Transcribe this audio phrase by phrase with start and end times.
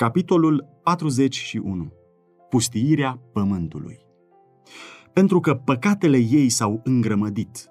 [0.00, 1.92] Capitolul 41.
[2.50, 3.98] Pustiirea pământului.
[5.12, 7.70] Pentru că păcatele ei s-au îngrămădit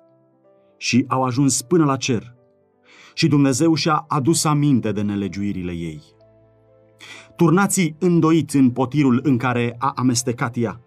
[0.77, 2.35] și au ajuns până la cer
[3.13, 6.01] și Dumnezeu și-a adus aminte de nelegiuirile ei.
[7.35, 10.81] Turnații îndoit în potirul în care a amestecat ea.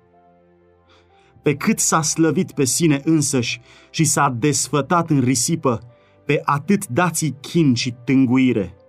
[1.42, 5.80] Pe cât s-a slăvit pe sine însăși și s-a desfătat în risipă,
[6.24, 8.76] pe atât dați chin și tânguire–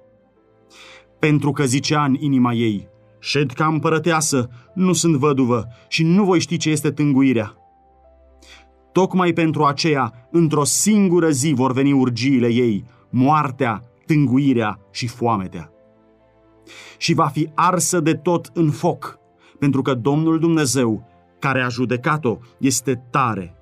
[1.23, 2.87] pentru că zicea în inima ei,
[3.19, 7.55] șed ca împărăteasă, nu sunt văduvă și nu voi ști ce este tânguirea.
[8.91, 15.71] Tocmai pentru aceea, într-o singură zi vor veni urgiile ei, moartea, tânguirea și foametea.
[16.97, 19.19] Și va fi arsă de tot în foc,
[19.59, 21.07] pentru că Domnul Dumnezeu,
[21.39, 23.55] care a judecat-o, este tare.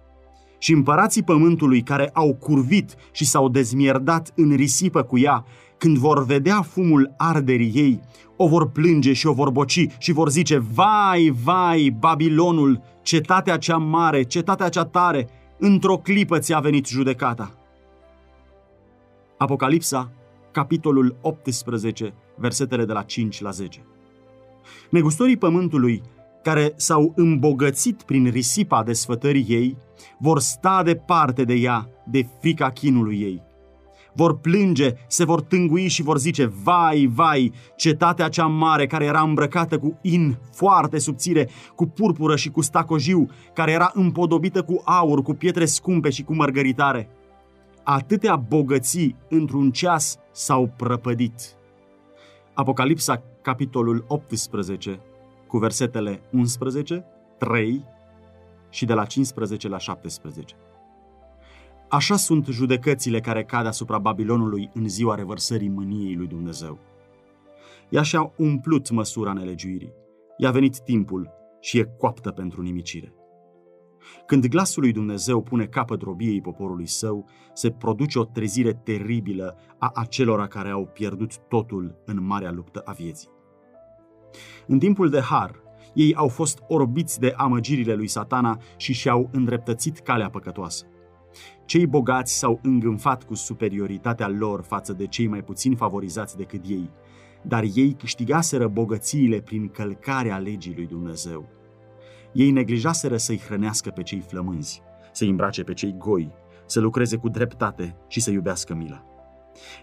[0.58, 5.46] Și împărații pământului care au curvit și s-au dezmierdat în risipă cu ea,
[5.82, 8.00] când vor vedea fumul arderii ei,
[8.36, 13.78] o vor plânge și o vor boci și vor zice, vai, vai, Babilonul, cetatea cea
[13.78, 15.30] mare, cetatea cea tare,
[15.60, 17.54] într-o clipă ți-a venit judecata.
[19.38, 20.12] Apocalipsa,
[20.52, 23.86] capitolul 18, versetele de la 5 la 10.
[24.90, 26.02] Negustorii pământului,
[26.44, 29.78] care s-au îmbogățit prin risipa desfătării ei,
[30.20, 33.50] vor sta departe de ea, de frica chinului ei
[34.14, 39.22] vor plânge, se vor tângui și vor zice, vai, vai, cetatea cea mare care era
[39.22, 45.22] îmbrăcată cu in foarte subțire, cu purpură și cu stacojiu, care era împodobită cu aur,
[45.22, 47.10] cu pietre scumpe și cu mărgăritare.
[47.84, 51.56] Atâtea bogății într-un ceas s-au prăpădit.
[52.54, 55.00] Apocalipsa, capitolul 18,
[55.48, 57.06] cu versetele 11,
[57.38, 57.86] 3
[58.70, 60.56] și de la 15 la 17.
[61.92, 66.80] Așa sunt judecățile care cad asupra Babilonului în ziua revărsării mâniei lui Dumnezeu.
[67.90, 69.94] Ea și-a umplut măsura nelegiuirii.
[70.38, 71.30] I-a venit timpul
[71.60, 73.14] și e coaptă pentru nimicire.
[74.26, 79.92] Când glasul lui Dumnezeu pune capăt robiei poporului său, se produce o trezire teribilă a
[79.94, 83.30] acelora care au pierdut totul în marea luptă a vieții.
[84.68, 85.62] În timpul de har,
[85.94, 90.86] ei au fost orbiți de amăgirile lui satana și și-au îndreptățit calea păcătoasă.
[91.66, 96.90] Cei bogați s-au îngânfat cu superioritatea lor față de cei mai puțin favorizați decât ei,
[97.42, 101.50] dar ei câștigaseră bogățiile prin călcarea legii lui Dumnezeu.
[102.34, 106.32] Ei neglijaseră să-i hrănească pe cei flămânzi, să-i îmbrace pe cei goi,
[106.66, 109.06] să lucreze cu dreptate și să iubească mila.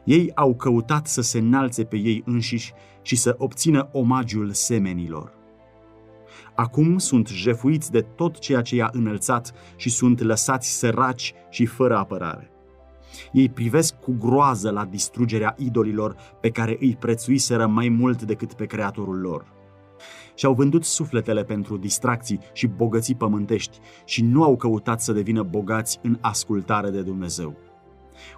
[0.05, 2.73] Ei au căutat să se înalțe pe ei înșiși
[3.03, 5.38] și să obțină omagiul semenilor.
[6.61, 11.97] Acum sunt jefuiți de tot ceea ce i-a înălțat și sunt lăsați săraci și fără
[11.97, 12.51] apărare.
[13.33, 18.67] Ei privesc cu groază la distrugerea idolilor pe care îi prețuiseră mai mult decât pe
[18.67, 19.53] Creatorul lor.
[20.35, 25.99] Și-au vândut sufletele pentru distracții și bogății pământești și nu au căutat să devină bogați
[26.03, 27.57] în ascultare de Dumnezeu.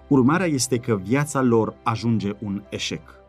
[0.08, 3.19] Urmarea este că viața lor ajunge un eșec.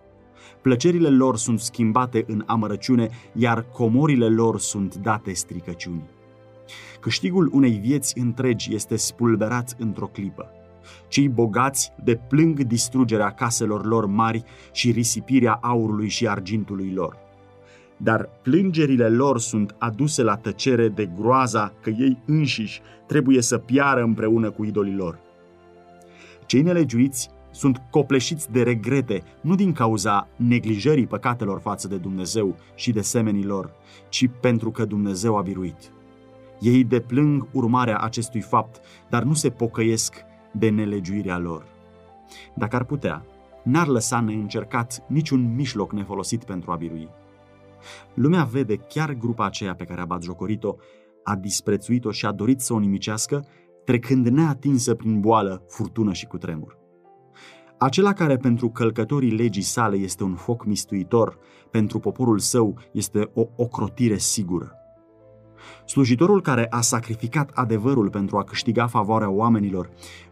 [0.62, 6.10] Plăcerile lor sunt schimbate în amărăciune, iar comorile lor sunt date stricăciuni.
[7.00, 10.52] Câștigul unei vieți întregi este spulberat într-o clipă.
[11.08, 17.18] Cei bogați deplâng distrugerea caselor lor mari și risipirea aurului și argintului lor.
[17.98, 24.02] Dar plângerile lor sunt aduse la tăcere de groaza că ei înșiși trebuie să piară
[24.02, 25.20] împreună cu idolii lor.
[26.46, 32.92] Cei nelegiuiți sunt copleșiți de regrete, nu din cauza neglijării păcatelor față de Dumnezeu și
[32.92, 33.74] de semenii lor,
[34.10, 35.92] ci pentru că Dumnezeu a biruit.
[36.60, 40.16] Ei deplâng urmarea acestui fapt, dar nu se pocăiesc
[40.52, 41.66] de nelegiuirea lor.
[42.56, 43.26] Dacă ar putea,
[43.64, 47.10] n-ar lăsa neîncercat niciun mijloc nefolosit pentru a birui.
[48.14, 50.76] Lumea vede chiar grupa aceea pe care a batjocorit-o,
[51.24, 53.46] a disprețuit-o și a dorit să o nimicească,
[53.86, 56.81] trecând neatinsă prin boală, furtună și cutremur.
[57.84, 61.38] Acela care pentru călcătorii legii sale este un foc mistuitor,
[61.72, 64.72] pentru poporul său este o ocrotire sigură.
[65.86, 69.90] Slujitorul care a sacrificat adevărul pentru a câștiga favoarea oamenilor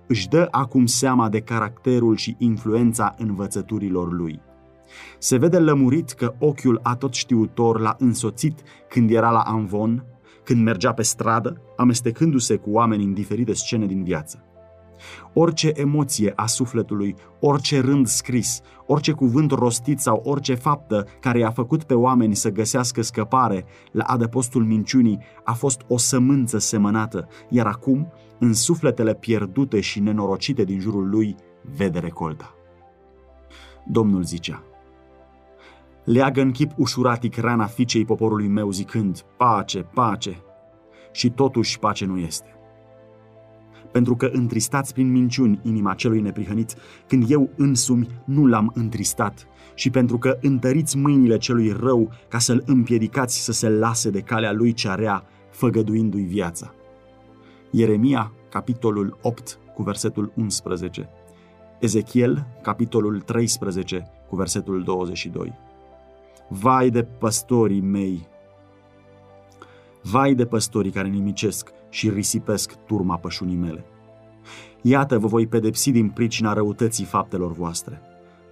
[0.07, 4.42] își dă acum seama de caracterul și influența învățăturilor lui.
[5.19, 8.60] Se vede lămurit că ochiul atot știutor l-a însoțit
[8.90, 10.06] când era la Anvon,
[10.44, 14.44] când mergea pe stradă, amestecându-se cu oameni în diferite scene din viață.
[15.34, 21.51] Orice emoție a sufletului, orice rând scris, orice cuvânt rostit sau orice faptă care i-a
[21.51, 27.66] făcut pe oameni să găsească scăpare la adăpostul minciunii a fost o sămânță semănată, iar
[27.66, 31.36] acum, în sufletele pierdute și nenorocite din jurul lui,
[31.75, 32.54] vede recolta.
[33.88, 34.63] Domnul zicea,
[36.04, 40.44] leagă în chip ușuratic rana fiicei poporului meu zicând, pace, pace,
[41.12, 42.58] și totuși pace nu este.
[43.91, 46.75] Pentru că întristați prin minciuni inima celui neprihănit,
[47.07, 52.63] când eu însumi nu l-am întristat, și pentru că întăriți mâinile celui rău ca să-l
[52.65, 56.74] împiedicați să se lase de calea lui cea rea, făgăduindu-i viața.
[57.71, 61.09] Ieremia, capitolul 8, cu versetul 11.
[61.80, 65.53] Ezechiel, capitolul 13, cu versetul 22.
[66.47, 68.27] Vai de păstorii mei!
[70.11, 73.85] Vai de păstorii care nimicesc și risipesc turma pășunii mele!
[74.81, 78.01] Iată, vă voi pedepsi din pricina răutății faptelor voastre.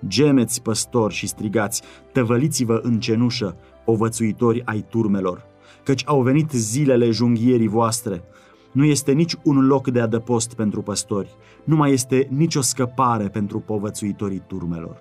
[0.07, 1.81] Gemeți, păstori, și strigați,
[2.11, 3.55] tăvăliți-vă în cenușă,
[3.85, 5.45] povățuitori ai turmelor,
[5.83, 8.23] căci au venit zilele junghierii voastre.
[8.71, 13.59] Nu este nici un loc de adăpost pentru păstori, nu mai este nicio scăpare pentru
[13.59, 14.97] povățuitorii turmelor.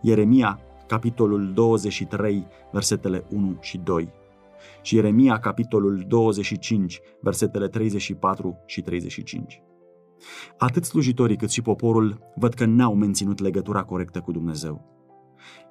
[0.00, 4.08] Ieremia, capitolul 23, versetele 1 și 2
[4.82, 9.62] și Ieremia, capitolul 25, versetele 34 și 35.
[10.58, 14.96] Atât slujitorii cât și poporul văd că n-au menținut legătura corectă cu Dumnezeu.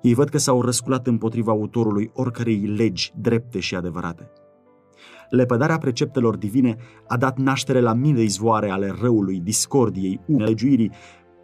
[0.01, 4.31] Ei văd că s-au răsculat împotriva autorului oricărei legi drepte și adevărate.
[5.29, 10.91] Lepădarea preceptelor divine a dat naștere la mii de izvoare ale răului, discordiei, unelegiuirii,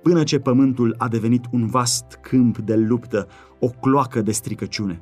[0.01, 3.27] până ce pământul a devenit un vast câmp de luptă,
[3.59, 5.01] o cloacă de stricăciune.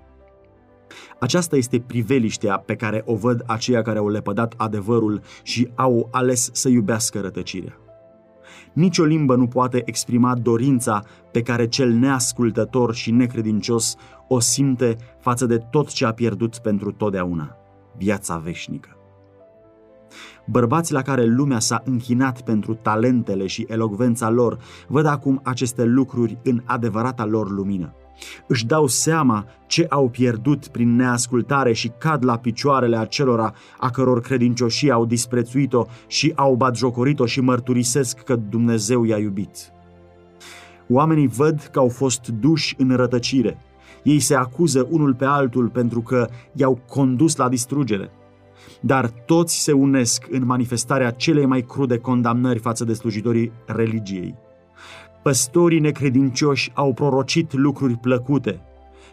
[1.20, 6.50] Aceasta este priveliștea pe care o văd aceia care au lepădat adevărul și au ales
[6.54, 7.76] să iubească rătăcirea.
[8.74, 13.96] Nici o limbă nu poate exprima dorința pe care cel neascultător și necredincios
[14.28, 17.56] o simte față de tot ce a pierdut pentru totdeauna,
[17.98, 18.96] viața veșnică.
[20.46, 24.58] Bărbații la care lumea s-a închinat pentru talentele și elogvența lor
[24.88, 27.94] văd acum aceste lucruri în adevărata lor lumină
[28.48, 34.22] își dau seama ce au pierdut prin neascultare și cad la picioarele acelora a căror
[34.22, 39.72] credincioșii au disprețuit-o și au batjocorit-o și mărturisesc că Dumnezeu i-a iubit.
[40.90, 43.58] Oamenii văd că au fost duși în rătăcire.
[44.04, 48.12] Ei se acuză unul pe altul pentru că i-au condus la distrugere.
[48.82, 54.36] Dar toți se unesc în manifestarea celei mai crude condamnări față de slujitorii religiei.
[55.22, 58.62] Păstorii necredincioși au prorocit lucruri plăcute.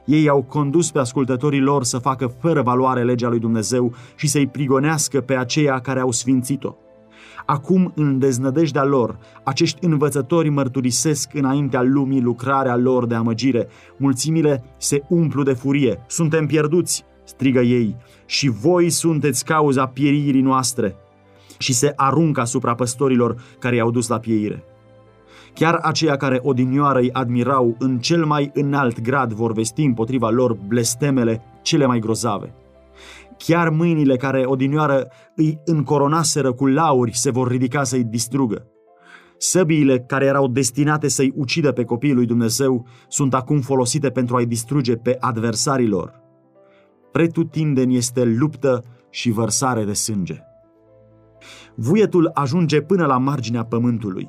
[0.05, 4.47] Ei au condus pe ascultătorii lor să facă fără valoare legea lui Dumnezeu și să-i
[4.47, 6.75] prigonească pe aceia care au sfințit-o.
[7.47, 13.69] Acum, în deznădejdea lor, acești învățători mărturisesc înaintea lumii lucrarea lor de amăgire.
[13.97, 16.05] Mulțimile se umplu de furie.
[16.07, 17.97] Suntem pierduți, strigă ei,
[18.27, 20.97] și voi sunteți cauza pieririi noastre.
[21.59, 24.65] Și se aruncă asupra păstorilor care i-au dus la pieire.
[25.59, 30.57] Chiar aceia care odinioară îi admirau în cel mai înalt grad vor vesti împotriva lor
[30.67, 32.55] blestemele cele mai grozave.
[33.37, 38.67] Chiar mâinile care odinioară îi încoronaseră cu lauri se vor ridica să-i distrugă.
[39.37, 44.47] Săbiile care erau destinate să-i ucidă pe copiii lui Dumnezeu sunt acum folosite pentru a-i
[44.47, 46.21] distruge pe adversarii lor.
[47.13, 50.39] Pretutindeni este luptă și vărsare de sânge.
[51.75, 54.29] Vuietul ajunge până la marginea pământului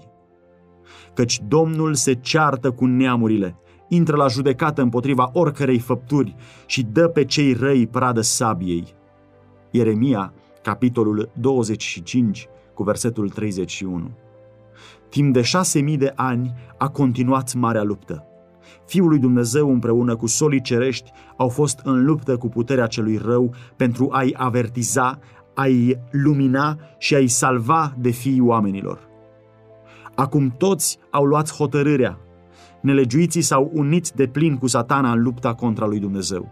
[1.19, 3.55] căci Domnul se ceartă cu neamurile,
[3.87, 6.35] intră la judecată împotriva oricărei făpturi
[6.65, 8.93] și dă pe cei răi pradă sabiei.
[9.71, 14.11] Ieremia, capitolul 25, cu versetul 31.
[15.09, 18.23] Timp de șase mii de ani a continuat marea luptă.
[18.85, 23.53] Fiul lui Dumnezeu împreună cu solii cerești au fost în luptă cu puterea celui rău
[23.75, 25.19] pentru a-i avertiza,
[25.53, 29.08] a-i lumina și a-i salva de fiii oamenilor.
[30.19, 32.19] Acum toți au luat hotărârea.
[32.81, 36.51] Nelegiuiții s-au unit de plin cu satana în lupta contra lui Dumnezeu.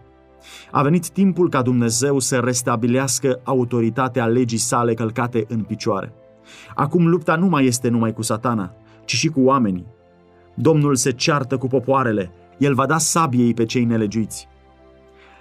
[0.70, 6.12] A venit timpul ca Dumnezeu să restabilească autoritatea legii sale călcate în picioare.
[6.74, 9.86] Acum lupta nu mai este numai cu satana, ci și cu oamenii.
[10.54, 14.48] Domnul se ceartă cu popoarele, el va da sabiei pe cei nelegiuiți.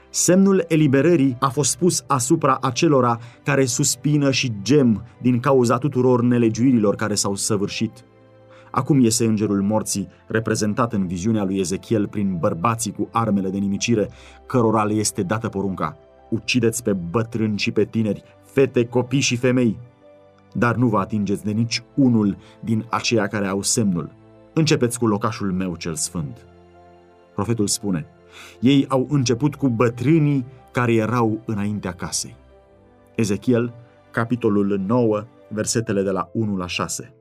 [0.10, 6.96] Semnul eliberării a fost pus asupra acelora care suspină și gem din cauza tuturor nelegiuirilor
[6.96, 7.92] care s-au săvârșit.
[8.72, 14.10] Acum iese îngerul morții, reprezentat în viziunea lui Ezechiel prin bărbații cu armele de nimicire,
[14.46, 15.98] cărora le este dată porunca.
[16.30, 19.78] Ucideți pe bătrâni și pe tineri, fete, copii și femei,
[20.54, 24.10] dar nu vă atingeți de nici unul din aceia care au semnul.
[24.54, 26.46] Începeți cu locașul meu cel sfânt.
[27.34, 28.06] Profetul spune,
[28.60, 32.36] ei au început cu bătrânii care erau înaintea casei.
[33.16, 33.74] Ezechiel,
[34.12, 37.14] capitolul 9, versetele de la 1 la 6.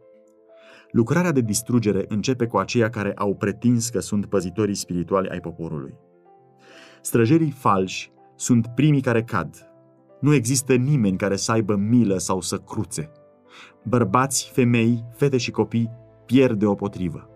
[0.97, 5.95] Lucrarea de distrugere începe cu aceia care au pretins că sunt păzitorii spirituali ai poporului.
[7.03, 9.71] Străjerii falși sunt primii care cad.
[10.21, 13.11] Nu există nimeni care să aibă milă sau să cruțe.
[13.83, 15.91] Bărbați, femei, fete și copii
[16.27, 17.29] pierd deopotrivă.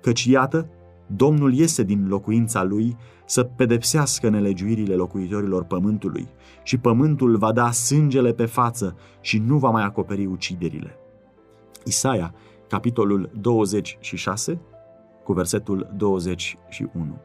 [0.00, 0.70] Căci iată,
[1.06, 2.96] Domnul iese din locuința lui
[3.26, 6.28] să pedepsească nelegiuirile locuitorilor pământului
[6.62, 10.98] și pământul va da sângele pe față și nu va mai acoperi uciderile.
[11.84, 12.34] Isaia,
[12.68, 14.60] capitolul 26,
[15.24, 17.18] cu versetul 21.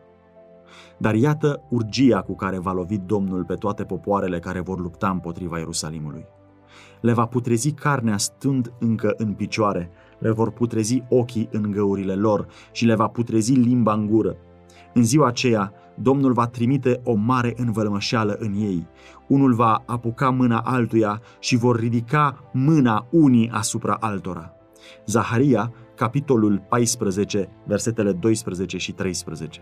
[0.97, 5.57] Dar iată urgia cu care va lovi Domnul pe toate popoarele care vor lupta împotriva
[5.57, 6.25] Ierusalimului.
[7.01, 12.47] Le va putrezi carnea stând încă în picioare, le vor putrezi ochii în găurile lor
[12.71, 14.35] și le va putrezi limba în gură.
[14.93, 18.87] În ziua aceea, Domnul va trimite o mare învălmășeală în ei.
[19.27, 24.53] Unul va apuca mâna altuia și vor ridica mâna unii asupra altora.
[25.05, 29.61] Zaharia, capitolul 14, versetele 12 și 13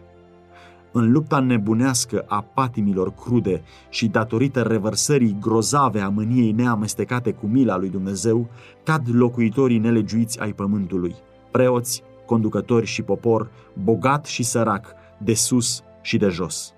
[0.92, 7.78] în lupta nebunească a patimilor crude și datorită revărsării grozave a mâniei neamestecate cu mila
[7.78, 8.48] lui Dumnezeu,
[8.84, 11.16] cad locuitorii nelegiuiți ai pământului,
[11.52, 13.50] preoți, conducători și popor,
[13.84, 16.74] bogat și sărac, de sus și de jos.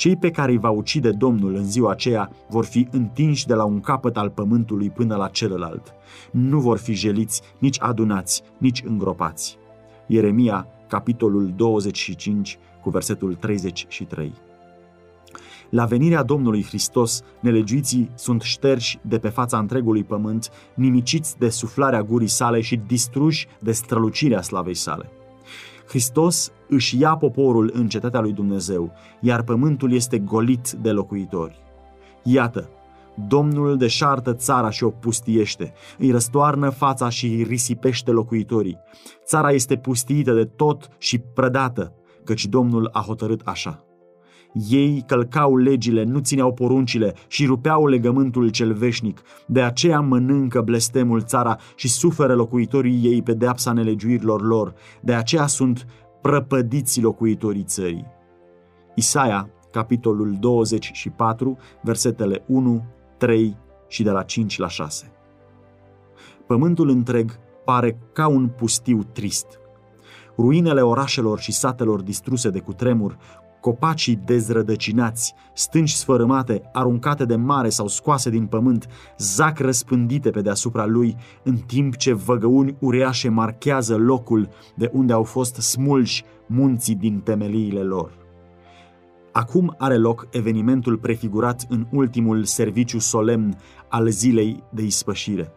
[0.00, 3.64] Cei pe care îi va ucide Domnul în ziua aceea vor fi întinși de la
[3.64, 5.94] un capăt al pământului până la celălalt.
[6.30, 9.58] Nu vor fi jeliți, nici adunați, nici îngropați.
[10.06, 14.32] Ieremia, capitolul 25, cu versetul 33.
[15.70, 22.02] La venirea Domnului Hristos, nelegiuiții sunt șterși de pe fața întregului pământ, nimiciți de suflarea
[22.02, 25.10] gurii sale și distruși de strălucirea slavei sale.
[25.90, 31.62] Hristos își ia poporul în cetatea lui Dumnezeu, iar pământul este golit de locuitori.
[32.22, 32.68] Iată,
[33.28, 38.78] Domnul deșartă țara și o pustiește, îi răstoarnă fața și îi risipește locuitorii.
[39.24, 41.92] Țara este pustiită de tot și prădată,
[42.24, 43.84] căci Domnul a hotărât așa.
[44.68, 49.22] Ei călcau legile, nu țineau poruncile și rupeau legământul cel veșnic.
[49.46, 54.74] De aceea mănâncă blestemul țara și suferă locuitorii ei pedeapsa nelegiuirilor lor.
[55.00, 55.86] De aceea sunt
[56.20, 58.06] prăpădiți locuitorii țării.
[58.94, 62.84] Isaia, capitolul 24, versetele 1,
[63.16, 63.56] 3
[63.88, 65.12] și de la 5 la 6.
[66.46, 69.46] Pământul întreg pare ca un pustiu trist.
[70.36, 73.16] Ruinele orașelor și satelor distruse de cutremur,
[73.60, 78.86] copacii dezrădăcinați, stânci sfărâmate, aruncate de mare sau scoase din pământ,
[79.18, 85.22] zac răspândite pe deasupra lui, în timp ce văgăuni uriașe marchează locul de unde au
[85.22, 88.18] fost smulși munții din temeliile lor.
[89.32, 93.56] Acum are loc evenimentul prefigurat în ultimul serviciu solemn
[93.88, 95.52] al zilei de ispășire.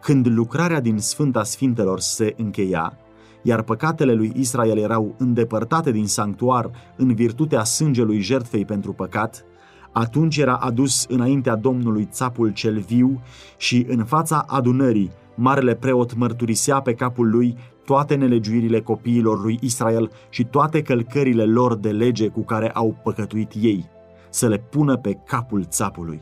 [0.00, 2.98] Când lucrarea din Sfânta Sfintelor se încheia,
[3.42, 9.44] iar păcatele lui Israel erau îndepărtate din sanctuar în virtutea sângelui jertfei pentru păcat,
[9.92, 13.20] atunci era adus înaintea Domnului țapul cel viu
[13.56, 20.10] și în fața adunării, marele preot mărturisea pe capul lui toate nelegiuirile copiilor lui Israel
[20.28, 23.88] și toate călcările lor de lege cu care au păcătuit ei,
[24.30, 26.20] să le pună pe capul țapului.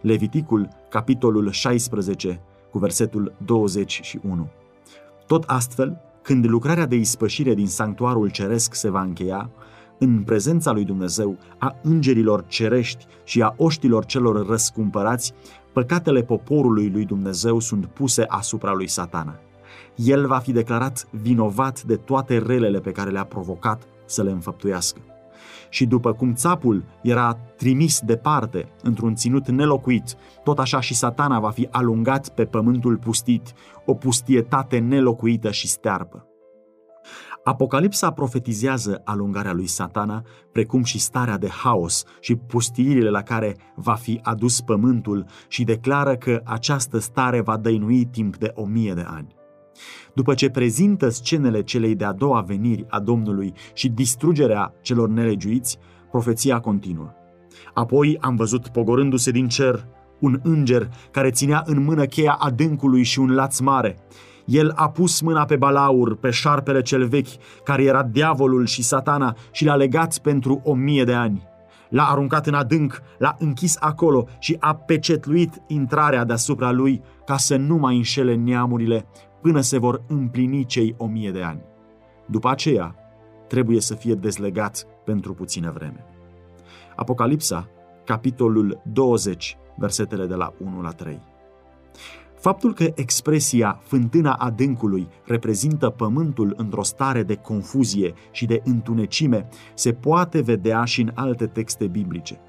[0.00, 4.48] Leviticul, capitolul 16, cu versetul 21.
[5.26, 9.50] Tot astfel, când lucrarea de ispășire din sanctuarul ceresc se va încheia,
[9.98, 15.32] în prezența lui Dumnezeu, a îngerilor cerești și a oștilor celor răscumpărați,
[15.72, 19.34] păcatele poporului lui Dumnezeu sunt puse asupra lui satana.
[19.94, 25.00] El va fi declarat vinovat de toate relele pe care le-a provocat să le înfăptuiască
[25.68, 31.50] și după cum țapul era trimis departe, într-un ținut nelocuit, tot așa și satana va
[31.50, 33.52] fi alungat pe pământul pustit,
[33.86, 36.26] o pustietate nelocuită și stearpă.
[37.44, 43.94] Apocalipsa profetizează alungarea lui satana, precum și starea de haos și pustiirile la care va
[43.94, 49.04] fi adus pământul și declară că această stare va dăinui timp de o mie de
[49.06, 49.34] ani.
[50.14, 55.78] După ce prezintă scenele celei de-a doua veniri a Domnului și distrugerea celor nelegiuiți,
[56.10, 57.10] profeția continuă.
[57.74, 59.86] Apoi am văzut pogorându-se din cer
[60.20, 63.98] un înger care ținea în mână cheia adâncului și un laț mare.
[64.44, 69.36] El a pus mâna pe balaur, pe șarpele cel vechi, care era diavolul și satana,
[69.50, 71.42] și l-a legat pentru o mie de ani.
[71.88, 77.56] L-a aruncat în adânc, l-a închis acolo și a pecetluit intrarea deasupra lui ca să
[77.56, 79.06] nu mai înșele neamurile
[79.42, 81.60] până se vor împlini cei o mie de ani.
[82.26, 82.94] După aceea,
[83.48, 86.04] trebuie să fie dezlegat pentru puțină vreme.
[86.96, 87.68] Apocalipsa,
[88.04, 91.20] capitolul 20, versetele de la 1 la 3.
[92.34, 99.92] Faptul că expresia fântâna adâncului reprezintă pământul într-o stare de confuzie și de întunecime se
[99.92, 102.40] poate vedea și în alte texte biblice.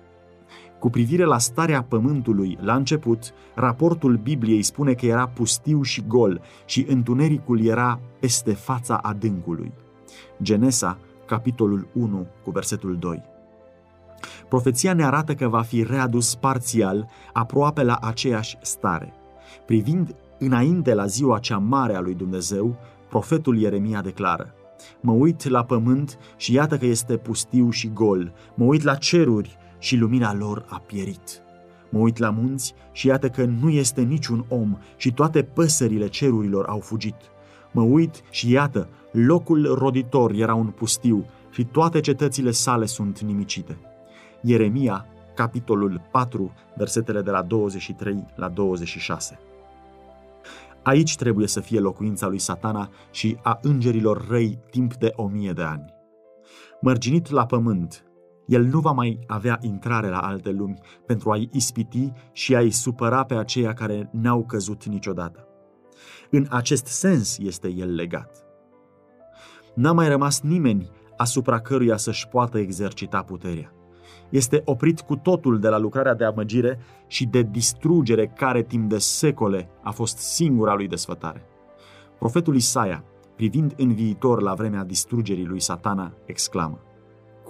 [0.83, 6.41] Cu privire la starea pământului la început, raportul Bibliei spune că era pustiu și gol
[6.65, 9.71] și întunericul era peste fața adâncului.
[10.41, 13.23] Genesa, capitolul 1, cu versetul 2.
[14.49, 19.13] Profeția ne arată că va fi readus parțial aproape la aceeași stare.
[19.65, 22.75] Privind înainte la ziua cea mare a lui Dumnezeu,
[23.09, 24.53] profetul Ieremia declară
[25.01, 28.33] Mă uit la pământ și iată că este pustiu și gol.
[28.55, 31.41] Mă uit la ceruri și lumina lor a pierit.
[31.89, 36.65] Mă uit la munți și iată că nu este niciun om și toate păsările cerurilor
[36.65, 37.15] au fugit.
[37.71, 43.77] Mă uit și iată, locul roditor era un pustiu și toate cetățile sale sunt nimicite.
[44.41, 49.39] Ieremia, capitolul 4, versetele de la 23 la 26.
[50.83, 55.51] Aici trebuie să fie locuința lui satana și a îngerilor răi timp de o mie
[55.51, 55.93] de ani.
[56.81, 58.03] Mărginit la pământ,
[58.45, 63.23] el nu va mai avea intrare la alte lumi pentru a-i ispiti și a-i supăra
[63.23, 65.47] pe aceia care n-au căzut niciodată.
[66.29, 68.45] În acest sens este el legat.
[69.75, 73.71] N-a mai rămas nimeni asupra căruia să-și poată exercita puterea.
[74.29, 78.97] Este oprit cu totul de la lucrarea de amăgire și de distrugere care timp de
[78.97, 81.45] secole a fost singura lui desfătare.
[82.19, 83.03] Profetul Isaia,
[83.35, 86.79] privind în viitor la vremea distrugerii lui satana, exclamă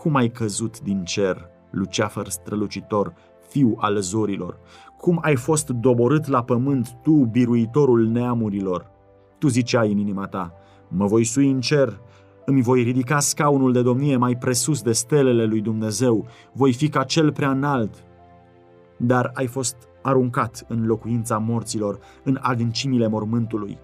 [0.04, 3.14] Cum ai căzut din cer, luceafăr strălucitor,
[3.48, 4.58] fiu al zorilor?
[4.98, 8.92] Cum ai fost doborât la pământ, tu, biruitorul neamurilor?
[9.38, 10.54] Tu ziceai în inima ta,
[10.88, 12.00] mă voi sui în cer,
[12.46, 17.04] îmi voi ridica scaunul de domnie mai presus de stelele lui Dumnezeu, voi fi ca
[17.04, 18.04] cel prea înalt.
[18.98, 23.78] Dar ai fost aruncat în locuința morților, în adâncimile mormântului.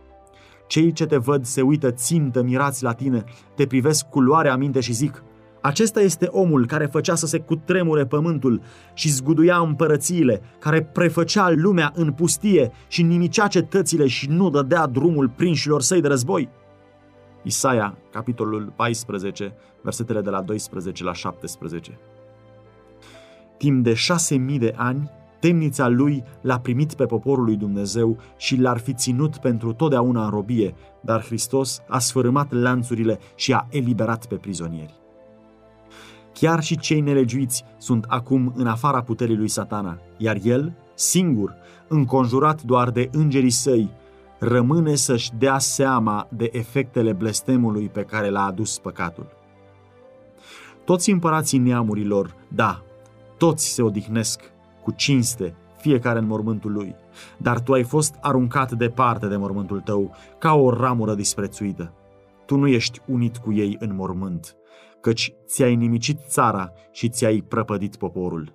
[0.68, 3.24] Cei ce te văd se uită țintă mirați la tine,
[3.56, 5.24] te privesc cu luare aminte și zic,
[5.62, 8.62] acesta este omul care făcea să se cutremure pământul
[8.94, 15.30] și zguduia împărățiile, care prefăcea lumea în pustie și nimicea cetățile și nu dădea drumul
[15.30, 16.50] prinșilor săi de război.
[17.44, 22.00] Isaia, capitolul 14, versetele de la 12 la 17.
[23.58, 28.56] Timp de șase mii de ani, temnița lui l-a primit pe poporul lui Dumnezeu și
[28.56, 34.26] l-ar fi ținut pentru totdeauna în robie, dar Hristos a sfărâmat lanțurile și a eliberat
[34.26, 34.99] pe prizonieri.
[36.34, 41.56] Chiar și cei nelegiuiți sunt acum în afara puterii lui satana, iar el, singur,
[41.88, 43.90] înconjurat doar de îngerii săi,
[44.40, 49.28] rămâne să-și dea seama de efectele blestemului pe care l-a adus păcatul.
[50.86, 52.84] Toți împărații neamurilor, da,
[53.38, 54.42] toți se odihnesc
[54.84, 56.96] cu cinste, fiecare în mormântul lui,
[57.38, 61.94] dar tu ai fost aruncat departe de mormântul tău, ca o ramură disprețuită.
[62.46, 64.56] Tu nu ești unit cu ei în mormânt,
[65.02, 68.54] căci ți-ai nimicit țara și ți-ai prăpădit poporul.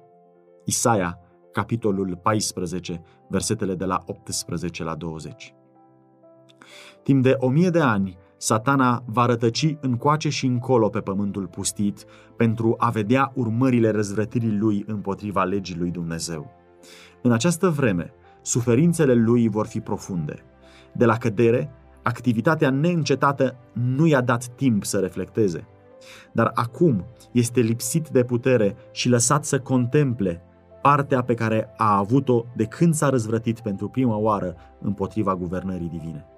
[0.65, 1.19] Isaia,
[1.53, 5.55] capitolul 14, versetele de la 18 la 20.
[7.03, 12.05] Timp de o mie de ani, satana va rătăci încoace și încolo pe pământul pustit
[12.37, 16.51] pentru a vedea urmările răzvrătirii lui împotriva legii lui Dumnezeu.
[17.23, 20.35] În această vreme, suferințele lui vor fi profunde.
[20.93, 21.71] De la cădere,
[22.03, 25.67] activitatea neîncetată nu i-a dat timp să reflecteze.
[26.33, 30.43] Dar acum este lipsit de putere și lăsat să contemple
[30.83, 36.29] partea pe care a avut-o de când s-a răzvrătit pentru prima oară împotriva guvernării divine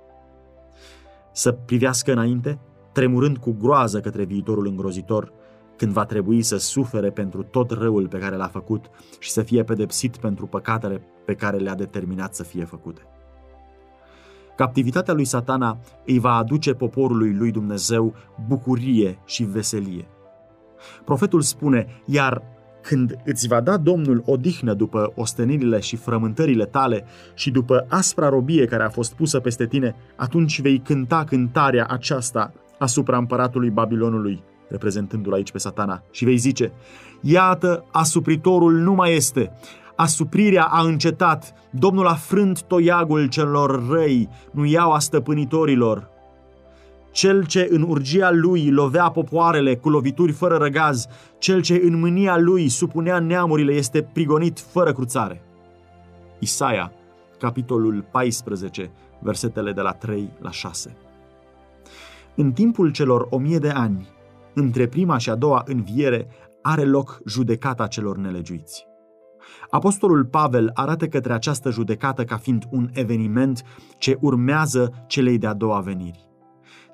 [1.37, 2.59] să privească înainte,
[2.92, 5.33] tremurând cu groază către viitorul îngrozitor,
[5.76, 9.64] când va trebui să sufere pentru tot răul pe care l-a făcut și să fie
[9.64, 13.02] pedepsit pentru păcatele pe care le-a determinat să fie făcute.
[14.57, 18.14] Captivitatea lui satana îi va aduce poporului lui Dumnezeu
[18.47, 20.07] bucurie și veselie.
[21.05, 22.42] Profetul spune, iar
[22.81, 28.64] când îți va da Domnul odihnă după ostenirile și frământările tale și după aspra robie
[28.64, 35.33] care a fost pusă peste tine, atunci vei cânta cântarea aceasta asupra împăratului Babilonului, reprezentându-l
[35.33, 36.73] aici pe satana, și vei zice,
[37.21, 39.53] Iată, asupritorul nu mai este,
[39.96, 46.14] asuprirea a încetat, Domnul a frânt toiagul celor răi, nu iau a stăpânitorilor,
[47.16, 51.06] cel ce în urgia lui lovea popoarele cu lovituri fără răgaz,
[51.38, 55.42] cel ce în mânia lui supunea neamurile este prigonit fără cruțare.
[56.38, 56.92] Isaia,
[57.38, 60.96] capitolul 14, versetele de la 3 la 6.
[62.35, 64.09] În timpul celor o mie de ani,
[64.54, 66.28] între prima și a doua înviere,
[66.62, 68.86] are loc judecata celor nelegiuiți.
[69.70, 73.62] Apostolul Pavel arată către această judecată ca fiind un eveniment
[73.98, 76.29] ce urmează celei de-a doua veniri.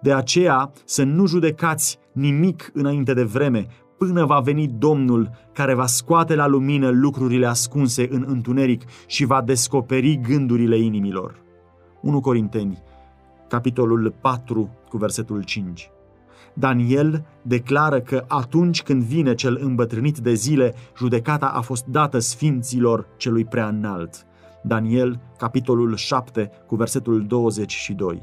[0.00, 3.66] De aceea să nu judecați nimic înainte de vreme,
[3.98, 9.42] până va veni Domnul care va scoate la lumină lucrurile ascunse în întuneric și va
[9.42, 11.40] descoperi gândurile inimilor.
[12.00, 12.82] 1 Corinteni,
[13.48, 15.90] capitolul 4, cu versetul 5.
[16.54, 23.06] Daniel declară că atunci când vine cel îmbătrânit de zile, judecata a fost dată sfinților
[23.16, 24.26] celui prea înalt.
[24.62, 28.22] Daniel, capitolul 7, cu versetul 22.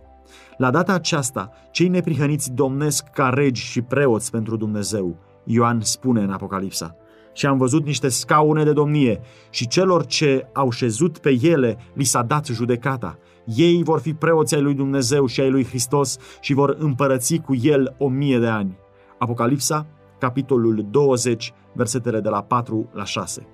[0.58, 5.18] La data aceasta, cei neprihăniți domnesc ca regi și preoți pentru Dumnezeu.
[5.44, 6.96] Ioan spune în Apocalipsa.
[7.34, 12.04] Și am văzut niște scaune de domnie și celor ce au șezut pe ele li
[12.04, 13.18] s-a dat judecata.
[13.46, 17.56] Ei vor fi preoții ai lui Dumnezeu și ai lui Hristos și vor împărăți cu
[17.62, 18.78] el o mie de ani.
[19.18, 19.86] Apocalipsa,
[20.20, 23.48] capitolul 20, versetele de la 4 la 6.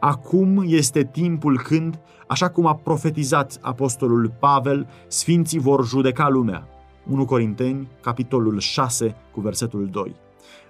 [0.00, 6.68] Acum este timpul când, așa cum a profetizat apostolul Pavel, sfinții vor judeca lumea.
[7.10, 10.14] 1 Corinteni, capitolul 6, cu versetul 2.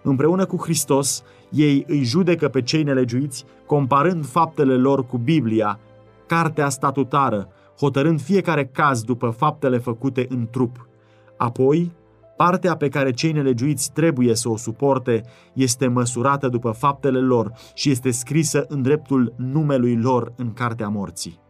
[0.03, 5.79] Împreună cu Hristos, ei îi judecă pe cei nelegiuiți, comparând faptele lor cu Biblia,
[6.27, 7.48] cartea statutară,
[7.82, 10.88] hotărând fiecare caz după faptele făcute în trup.
[11.36, 11.92] Apoi,
[12.36, 17.90] partea pe care cei nelegiuiți trebuie să o suporte este măsurată după faptele lor și
[17.90, 21.40] este scrisă în dreptul numelui lor în cartea morții.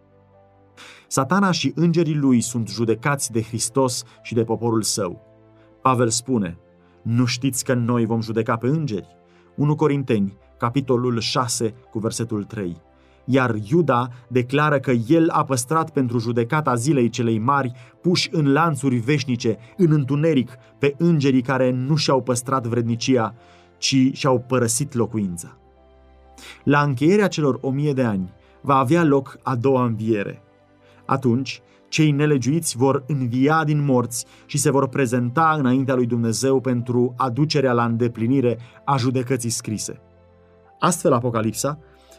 [1.06, 5.20] Satana și îngerii lui sunt judecați de Hristos și de poporul său.
[5.82, 6.58] Pavel spune,
[7.02, 9.16] nu știți că noi vom judeca pe îngeri?
[9.56, 12.80] 1 Corinteni, capitolul 6, cu versetul 3
[13.24, 18.96] iar Iuda declară că el a păstrat pentru judecata zilei celei mari, puși în lanțuri
[18.96, 23.34] veșnice, în întuneric, pe îngerii care nu și-au păstrat vrednicia,
[23.78, 25.56] ci și-au părăsit locuința.
[26.64, 30.42] La încheierea celor o mie de ani va avea loc a doua înviere.
[31.06, 37.14] Atunci, cei nelegiuiți vor învia din morți și se vor prezenta înaintea lui Dumnezeu pentru
[37.16, 40.00] aducerea la îndeplinire a judecății scrise.
[40.78, 41.78] Astfel, Apocalipsa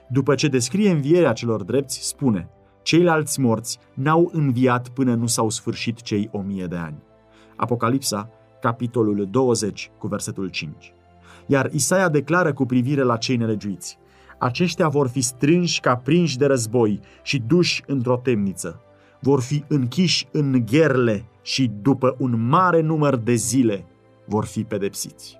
[0.09, 2.49] după ce descrie învierea celor drepți, spune
[2.83, 7.03] Ceilalți morți n-au înviat până nu s-au sfârșit cei o mie de ani.
[7.55, 8.29] Apocalipsa,
[8.61, 10.93] capitolul 20, cu versetul 5.
[11.45, 13.97] Iar Isaia declară cu privire la cei nelegiuiți.
[14.37, 18.81] Aceștia vor fi strânși ca prinși de război și duși într-o temniță.
[19.19, 23.85] Vor fi închiși în gherle și după un mare număr de zile
[24.25, 25.37] vor fi pedepsiți.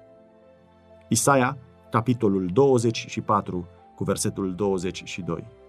[1.08, 1.58] Isaia,
[1.92, 5.63] capitolul 24, cu versetul 22.